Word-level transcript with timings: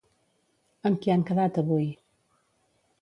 Amb 0.89 0.97
qui 1.03 1.13
han 1.15 1.27
quedat 1.27 1.59
avui? 1.63 1.87